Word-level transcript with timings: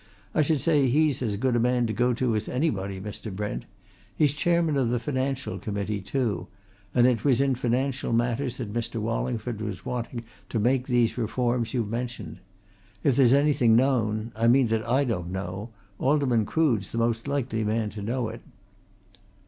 "I 0.33 0.41
should 0.41 0.61
say 0.61 0.87
he's 0.87 1.21
as 1.21 1.35
good 1.35 1.55
a 1.55 1.59
man 1.59 1.85
to 1.85 1.93
go 1.93 2.11
to 2.11 2.35
as 2.35 2.49
anybody, 2.49 2.99
Mr. 2.99 3.31
Brent. 3.31 3.65
He's 4.17 4.33
chairman 4.33 4.75
of 4.75 4.89
the 4.89 4.97
Financial 4.97 5.59
Committee 5.59 6.01
too; 6.01 6.47
and 6.95 7.05
it 7.05 7.23
was 7.23 7.39
in 7.39 7.53
financial 7.53 8.11
matters 8.11 8.57
that 8.57 8.73
Mr. 8.73 8.99
Wallingford 8.99 9.61
was 9.61 9.85
wanting 9.85 10.23
to 10.49 10.57
make 10.57 10.87
these 10.87 11.19
reforms 11.19 11.75
you've 11.75 11.87
mentioned. 11.91 12.39
If 13.03 13.15
there's 13.15 13.31
anything 13.31 13.75
known 13.75 14.31
I 14.35 14.47
mean 14.47 14.69
that 14.69 14.89
I 14.89 15.03
don't 15.03 15.29
know 15.29 15.69
Alderman 15.99 16.47
Crood's 16.47 16.91
the 16.91 16.97
most 16.97 17.27
likely 17.27 17.63
man 17.63 17.91
to 17.91 18.01
know 18.01 18.29
it." 18.29 18.41